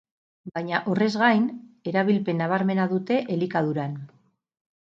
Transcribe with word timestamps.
Baina 0.53 0.79
horrez 0.93 1.09
gain, 1.23 1.45
erabilpen 1.93 2.43
nabarmena 2.45 2.89
dute 2.97 3.21
elikaduran. 3.37 3.97